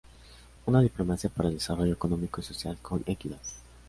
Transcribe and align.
Una 0.65 0.81
diplomacia 0.81 1.29
para 1.29 1.49
el 1.49 1.53
desarrollo 1.59 1.93
económico 1.93 2.41
y 2.41 2.43
social 2.43 2.75
con 2.81 3.03
equidad. 3.05 3.37